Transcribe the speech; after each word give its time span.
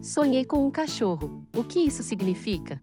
Sonhei 0.00 0.44
com 0.44 0.64
um 0.64 0.70
cachorro. 0.70 1.44
O 1.56 1.64
que 1.64 1.80
isso 1.80 2.04
significa? 2.04 2.80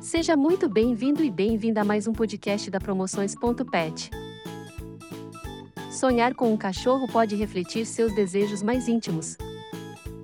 Seja 0.00 0.36
muito 0.36 0.68
bem-vindo 0.68 1.24
e 1.24 1.30
bem-vinda 1.30 1.80
a 1.80 1.84
mais 1.84 2.06
um 2.06 2.12
podcast 2.12 2.70
da 2.70 2.78
Promoções.pet. 2.78 4.10
Sonhar 5.90 6.34
com 6.34 6.52
um 6.52 6.56
cachorro 6.56 7.08
pode 7.08 7.34
refletir 7.34 7.84
seus 7.84 8.14
desejos 8.14 8.62
mais 8.62 8.86
íntimos. 8.86 9.36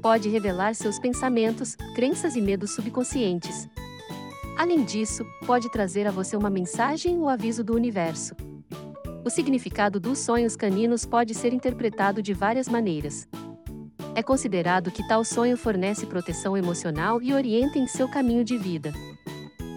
Pode 0.00 0.29
revelar 0.29 0.77
seus 0.77 0.96
pensamentos, 0.96 1.75
crenças 1.96 2.36
e 2.36 2.41
medos 2.41 2.70
subconscientes. 2.70 3.68
Além 4.57 4.84
disso, 4.84 5.27
pode 5.45 5.68
trazer 5.73 6.07
a 6.07 6.12
você 6.12 6.36
uma 6.36 6.48
mensagem 6.48 7.18
ou 7.18 7.29
aviso 7.29 7.64
do 7.64 7.75
universo. 7.75 8.36
O 9.25 9.29
significado 9.29 9.98
dos 9.98 10.20
sonhos 10.20 10.54
caninos 10.54 11.04
pode 11.04 11.34
ser 11.34 11.52
interpretado 11.52 12.23
de 12.23 12.32
várias 12.32 12.68
maneiras. 12.68 13.27
É 14.17 14.23
considerado 14.23 14.91
que 14.91 15.07
tal 15.07 15.23
sonho 15.23 15.59
fornece 15.59 16.06
proteção 16.06 16.56
emocional 16.56 17.20
e 17.20 17.34
orienta 17.34 17.79
em 17.79 17.87
seu 17.87 18.09
caminho 18.09 18.42
de 18.42 18.56
vida. 18.56 18.91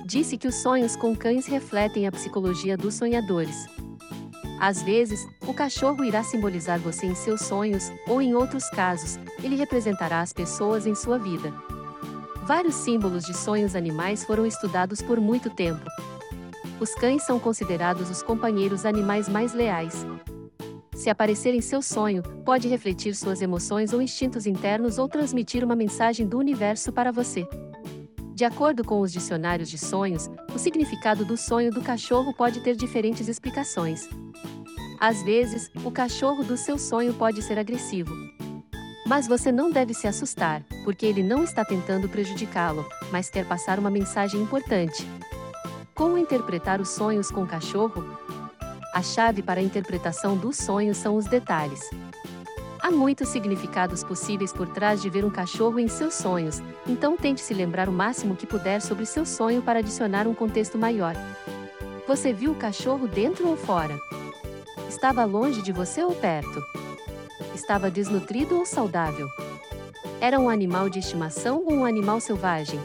Disse 0.05 0.37
que 0.37 0.47
os 0.47 0.55
sonhos 0.55 0.95
com 0.95 1.13
cães 1.13 1.45
refletem 1.45 2.07
a 2.07 2.11
psicologia 2.11 2.77
dos 2.77 2.93
sonhadores. 2.93 3.67
Às 4.57 4.81
vezes, 4.81 5.27
o 5.45 5.53
cachorro 5.53 6.05
irá 6.05 6.23
simbolizar 6.23 6.79
você 6.79 7.05
em 7.05 7.15
seus 7.15 7.41
sonhos, 7.41 7.91
ou 8.07 8.21
em 8.21 8.33
outros 8.33 8.69
casos, 8.69 9.19
ele 9.43 9.57
representará 9.57 10.21
as 10.21 10.31
pessoas 10.31 10.87
em 10.87 10.95
sua 10.95 11.19
vida. 11.19 11.53
Vários 12.43 12.75
símbolos 12.75 13.25
de 13.25 13.35
sonhos 13.35 13.75
animais 13.75 14.23
foram 14.23 14.45
estudados 14.45 15.01
por 15.01 15.19
muito 15.19 15.49
tempo. 15.49 15.85
Os 16.79 16.95
cães 16.95 17.23
são 17.23 17.39
considerados 17.39 18.09
os 18.09 18.23
companheiros 18.23 18.85
animais 18.85 19.27
mais 19.27 19.53
leais, 19.53 20.05
se 20.99 21.09
aparecer 21.09 21.53
em 21.55 21.61
seu 21.61 21.81
sonho, 21.81 22.21
pode 22.43 22.67
refletir 22.67 23.15
suas 23.15 23.41
emoções 23.41 23.93
ou 23.93 24.01
instintos 24.01 24.45
internos 24.45 24.97
ou 24.97 25.07
transmitir 25.07 25.63
uma 25.63 25.73
mensagem 25.73 26.27
do 26.27 26.37
universo 26.37 26.91
para 26.91 27.09
você. 27.09 27.47
De 28.35 28.43
acordo 28.43 28.83
com 28.83 28.99
os 28.99 29.09
dicionários 29.09 29.69
de 29.69 29.77
sonhos, 29.77 30.29
o 30.53 30.59
significado 30.59 31.23
do 31.23 31.37
sonho 31.37 31.71
do 31.71 31.79
cachorro 31.79 32.33
pode 32.33 32.59
ter 32.59 32.75
diferentes 32.75 33.29
explicações. 33.29 34.09
Às 34.99 35.23
vezes, 35.23 35.71
o 35.85 35.89
cachorro 35.89 36.43
do 36.43 36.57
seu 36.57 36.77
sonho 36.77 37.13
pode 37.13 37.41
ser 37.43 37.57
agressivo. 37.57 38.13
Mas 39.07 39.25
você 39.25 39.53
não 39.53 39.71
deve 39.71 39.93
se 39.93 40.05
assustar, 40.05 40.65
porque 40.83 41.05
ele 41.05 41.23
não 41.23 41.45
está 41.45 41.63
tentando 41.63 42.09
prejudicá-lo, 42.09 42.85
mas 43.09 43.29
quer 43.29 43.45
passar 43.45 43.79
uma 43.79 43.89
mensagem 43.89 44.41
importante. 44.41 45.07
Como 45.95 46.17
interpretar 46.17 46.81
os 46.81 46.89
sonhos 46.89 47.31
com 47.31 47.43
o 47.43 47.47
cachorro? 47.47 48.03
A 48.93 49.03
chave 49.03 49.43
para 49.43 49.59
a 49.59 49.63
interpretação 49.63 50.35
dos 50.35 50.57
sonhos 50.57 50.97
são 50.97 51.15
os 51.15 51.25
detalhes. 51.25 51.89
Há 52.81 52.89
muitos 52.89 53.29
significados 53.29 54.03
possíveis 54.03 54.51
por 54.51 54.67
trás 54.67 54.99
de 55.01 55.09
ver 55.09 55.23
um 55.23 55.29
cachorro 55.29 55.79
em 55.79 55.87
seus 55.87 56.15
sonhos, 56.15 56.61
então 56.87 57.15
tente 57.15 57.41
se 57.41 57.53
lembrar 57.53 57.87
o 57.87 57.91
máximo 57.91 58.35
que 58.35 58.47
puder 58.47 58.81
sobre 58.81 59.05
seu 59.05 59.25
sonho 59.25 59.61
para 59.61 59.79
adicionar 59.79 60.27
um 60.27 60.33
contexto 60.33 60.77
maior. 60.77 61.13
Você 62.07 62.33
viu 62.33 62.51
o 62.51 62.55
cachorro 62.55 63.07
dentro 63.07 63.47
ou 63.47 63.55
fora? 63.55 63.95
Estava 64.87 65.23
longe 65.23 65.61
de 65.61 65.71
você 65.71 66.03
ou 66.03 66.15
perto? 66.15 66.63
Estava 67.53 67.91
desnutrido 67.91 68.57
ou 68.57 68.65
saudável? 68.65 69.27
Era 70.19 70.39
um 70.39 70.49
animal 70.49 70.89
de 70.89 70.97
estimação 70.97 71.63
ou 71.63 71.73
um 71.73 71.85
animal 71.85 72.19
selvagem? 72.19 72.79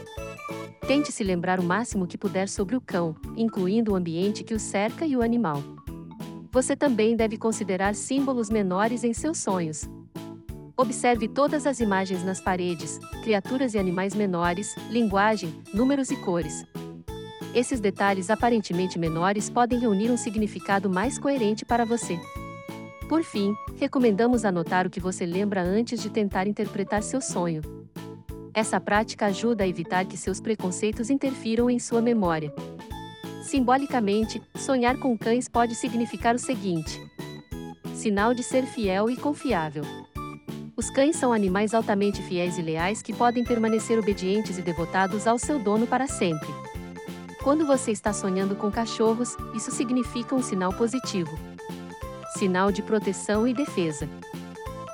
Tente 0.85 1.11
se 1.11 1.23
lembrar 1.23 1.59
o 1.59 1.63
máximo 1.63 2.05
que 2.05 2.17
puder 2.17 2.47
sobre 2.47 2.75
o 2.75 2.81
cão, 2.81 3.15
incluindo 3.35 3.93
o 3.93 3.95
ambiente 3.95 4.43
que 4.43 4.53
o 4.53 4.59
cerca 4.59 5.03
e 5.03 5.17
o 5.17 5.23
animal. 5.23 5.63
Você 6.55 6.73
também 6.73 7.17
deve 7.17 7.35
considerar 7.35 7.93
símbolos 7.95 8.49
menores 8.49 9.03
em 9.03 9.11
seus 9.11 9.39
sonhos. 9.39 9.89
Observe 10.77 11.27
todas 11.27 11.67
as 11.67 11.81
imagens 11.81 12.23
nas 12.23 12.39
paredes, 12.39 12.97
criaturas 13.21 13.73
e 13.73 13.77
animais 13.77 14.15
menores, 14.15 14.73
linguagem, 14.89 15.53
números 15.73 16.11
e 16.11 16.15
cores. 16.15 16.63
Esses 17.53 17.81
detalhes 17.81 18.29
aparentemente 18.29 18.97
menores 18.97 19.49
podem 19.49 19.77
reunir 19.77 20.09
um 20.09 20.15
significado 20.15 20.89
mais 20.89 21.19
coerente 21.19 21.65
para 21.65 21.83
você. 21.83 22.17
Por 23.09 23.21
fim, 23.21 23.53
recomendamos 23.75 24.45
anotar 24.45 24.87
o 24.87 24.89
que 24.89 25.01
você 25.01 25.25
lembra 25.25 25.61
antes 25.61 26.01
de 26.01 26.09
tentar 26.09 26.47
interpretar 26.47 27.03
seu 27.03 27.19
sonho. 27.19 27.63
Essa 28.53 28.79
prática 28.79 29.25
ajuda 29.25 29.65
a 29.65 29.67
evitar 29.67 30.05
que 30.05 30.15
seus 30.15 30.39
preconceitos 30.39 31.09
interfiram 31.09 31.69
em 31.69 31.79
sua 31.79 32.01
memória. 32.01 32.53
Simbolicamente, 33.45 34.41
sonhar 34.55 34.97
com 34.97 35.15
cães 35.15 35.47
pode 35.47 35.75
significar 35.75 36.33
o 36.33 36.39
seguinte: 36.39 36.99
sinal 37.93 38.33
de 38.33 38.41
ser 38.41 38.65
fiel 38.65 39.07
e 39.07 39.15
confiável. 39.15 39.83
Os 40.75 40.89
cães 40.89 41.15
são 41.15 41.31
animais 41.31 41.73
altamente 41.73 42.23
fiéis 42.23 42.57
e 42.57 42.61
leais 42.63 43.03
que 43.03 43.13
podem 43.13 43.43
permanecer 43.43 43.99
obedientes 43.99 44.57
e 44.57 44.63
devotados 44.63 45.27
ao 45.27 45.37
seu 45.37 45.59
dono 45.59 45.85
para 45.85 46.07
sempre. 46.07 46.49
Quando 47.43 47.67
você 47.67 47.91
está 47.91 48.11
sonhando 48.11 48.55
com 48.55 48.71
cachorros, 48.71 49.37
isso 49.53 49.69
significa 49.69 50.33
um 50.33 50.41
sinal 50.41 50.73
positivo. 50.73 51.37
Sinal 52.37 52.71
de 52.71 52.81
proteção 52.81 53.47
e 53.47 53.53
defesa. 53.53 54.09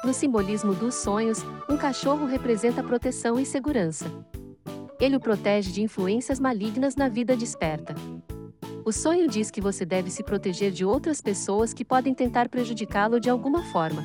No 0.03 0.13
simbolismo 0.13 0.73
dos 0.75 0.95
sonhos, 0.95 1.41
um 1.69 1.78
cachorro 1.78 2.25
representa 2.25 2.84
proteção 2.84 3.40
e 3.40 3.45
segurança. 3.45 4.11
Ele 5.00 5.16
o 5.16 5.19
protege 5.19 5.72
de 5.72 5.81
influências 5.81 6.40
malignas 6.40 6.95
na 6.95 7.07
vida 7.07 7.35
desperta. 7.35 7.95
O 8.83 8.91
sonho 8.91 9.27
diz 9.27 9.51
que 9.51 9.61
você 9.61 9.85
deve 9.85 10.09
se 10.09 10.23
proteger 10.23 10.71
de 10.71 10.83
outras 10.83 11.21
pessoas 11.21 11.71
que 11.71 11.85
podem 11.85 12.15
tentar 12.15 12.49
prejudicá-lo 12.49 13.19
de 13.19 13.29
alguma 13.29 13.63
forma. 13.65 14.03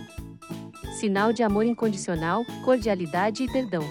Sinal 1.01 1.33
de 1.33 1.43
amor 1.43 1.65
incondicional, 1.65 2.45
cordialidade 2.63 3.43
e 3.43 3.51
perdão. 3.51 3.83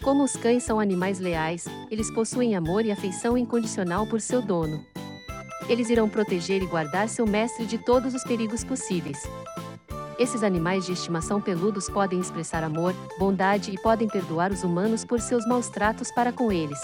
Como 0.00 0.22
os 0.22 0.36
cães 0.36 0.62
são 0.62 0.78
animais 0.78 1.18
leais, 1.18 1.66
eles 1.90 2.10
possuem 2.12 2.54
amor 2.54 2.84
e 2.84 2.92
afeição 2.92 3.36
incondicional 3.36 4.06
por 4.06 4.20
seu 4.20 4.40
dono. 4.40 4.84
Eles 5.68 5.90
irão 5.90 6.08
proteger 6.08 6.62
e 6.62 6.66
guardar 6.66 7.08
seu 7.08 7.26
mestre 7.26 7.66
de 7.66 7.76
todos 7.78 8.14
os 8.14 8.22
perigos 8.22 8.62
possíveis. 8.62 9.18
Esses 10.16 10.42
animais 10.42 10.86
de 10.86 10.92
estimação 10.92 11.40
peludos 11.40 11.90
podem 11.90 12.20
expressar 12.20 12.62
amor, 12.62 12.94
bondade 13.18 13.72
e 13.72 13.80
podem 13.80 14.08
perdoar 14.08 14.52
os 14.52 14.62
humanos 14.62 15.04
por 15.04 15.20
seus 15.20 15.46
maus 15.46 15.68
tratos 15.68 16.10
para 16.12 16.32
com 16.32 16.50
eles. 16.50 16.80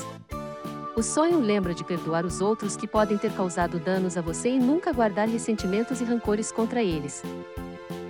O 0.96 1.02
sonho 1.02 1.40
lembra 1.40 1.74
de 1.74 1.82
perdoar 1.82 2.24
os 2.24 2.40
outros 2.40 2.76
que 2.76 2.86
podem 2.86 3.18
ter 3.18 3.32
causado 3.32 3.80
danos 3.80 4.16
a 4.16 4.20
você 4.20 4.50
e 4.50 4.60
nunca 4.60 4.92
guardar 4.92 5.28
ressentimentos 5.28 6.00
e 6.00 6.04
rancores 6.04 6.52
contra 6.52 6.84
eles. 6.84 7.20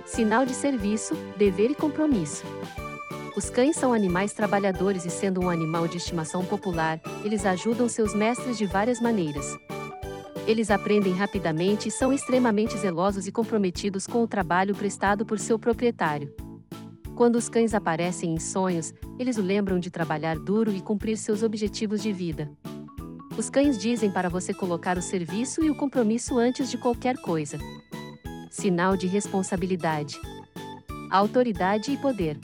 Sinal 0.05 0.45
de 0.45 0.53
serviço, 0.53 1.15
dever 1.35 1.71
e 1.71 1.75
compromisso. 1.75 2.43
Os 3.35 3.49
cães 3.49 3.75
são 3.75 3.91
animais 3.91 4.33
trabalhadores 4.33 5.03
e, 5.03 5.09
sendo 5.09 5.41
um 5.41 5.49
animal 5.49 5.87
de 5.87 5.97
estimação 5.97 6.45
popular, 6.45 7.01
eles 7.23 7.43
ajudam 7.43 7.89
seus 7.89 8.13
mestres 8.13 8.55
de 8.55 8.67
várias 8.67 9.01
maneiras. 9.01 9.57
Eles 10.45 10.69
aprendem 10.69 11.11
rapidamente 11.11 11.89
e 11.89 11.91
são 11.91 12.13
extremamente 12.13 12.77
zelosos 12.77 13.25
e 13.25 13.31
comprometidos 13.31 14.05
com 14.05 14.21
o 14.21 14.27
trabalho 14.27 14.75
prestado 14.75 15.25
por 15.25 15.39
seu 15.39 15.57
proprietário. 15.57 16.31
Quando 17.15 17.37
os 17.37 17.49
cães 17.49 17.73
aparecem 17.73 18.35
em 18.35 18.39
sonhos, 18.39 18.93
eles 19.17 19.37
o 19.37 19.41
lembram 19.41 19.79
de 19.79 19.89
trabalhar 19.89 20.37
duro 20.37 20.71
e 20.71 20.81
cumprir 20.81 21.17
seus 21.17 21.41
objetivos 21.41 22.03
de 22.03 22.13
vida. 22.13 22.51
Os 23.37 23.49
cães 23.49 23.77
dizem 23.77 24.09
para 24.09 24.29
você 24.29 24.53
colocar 24.53 24.97
o 24.97 25.01
serviço 25.01 25.61
e 25.61 25.69
o 25.69 25.75
compromisso 25.75 26.37
antes 26.37 26.71
de 26.71 26.77
qualquer 26.77 27.17
coisa. 27.17 27.57
Sinal 28.49 28.95
de 28.95 29.07
responsabilidade. 29.07 30.17
Autoridade 31.11 31.91
e 31.91 31.97
poder. 31.97 32.39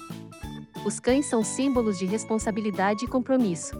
Os 0.83 0.99
cães 0.99 1.27
são 1.27 1.45
símbolos 1.45 1.97
de 1.97 2.05
responsabilidade 2.05 3.05
e 3.05 3.07
compromisso. 3.07 3.73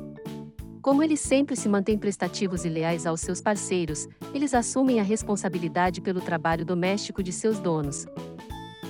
Como 0.81 1.03
eles 1.03 1.19
sempre 1.19 1.57
se 1.57 1.67
mantêm 1.67 1.97
prestativos 1.97 2.63
e 2.63 2.69
leais 2.69 3.05
aos 3.05 3.19
seus 3.19 3.41
parceiros, 3.41 4.07
eles 4.33 4.53
assumem 4.53 5.01
a 5.01 5.03
responsabilidade 5.03 5.99
pelo 5.99 6.21
trabalho 6.21 6.65
doméstico 6.65 7.21
de 7.21 7.33
seus 7.33 7.59
donos. 7.59 8.05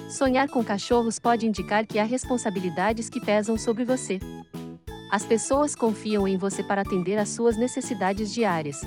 Sonhar 0.09 0.47
com 0.47 0.63
cachorros 0.63 1.17
pode 1.17 1.47
indicar 1.47 1.87
que 1.87 1.97
há 1.97 2.03
responsabilidades 2.03 3.09
que 3.09 3.19
pesam 3.19 3.57
sobre 3.57 3.83
você. 3.83 4.19
As 5.11 5.25
pessoas 5.25 5.75
confiam 5.75 6.25
em 6.25 6.37
você 6.37 6.63
para 6.63 6.83
atender 6.83 7.17
às 7.17 7.27
suas 7.27 7.57
necessidades 7.57 8.33
diárias. 8.33 8.79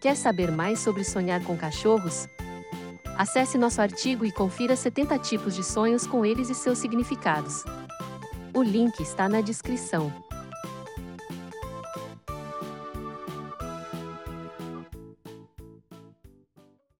Quer 0.00 0.16
saber 0.16 0.50
mais 0.50 0.80
sobre 0.80 1.04
sonhar 1.04 1.44
com 1.44 1.56
cachorros? 1.56 2.26
Acesse 3.16 3.56
nosso 3.56 3.80
artigo 3.80 4.26
e 4.26 4.32
confira 4.32 4.74
70 4.74 5.16
tipos 5.20 5.54
de 5.54 5.62
sonhos 5.62 6.08
com 6.08 6.26
eles 6.26 6.50
e 6.50 6.56
seus 6.56 6.78
significados. 6.78 7.62
O 8.52 8.64
link 8.64 8.98
está 8.98 9.28
na 9.28 9.40
descrição. 9.40 10.12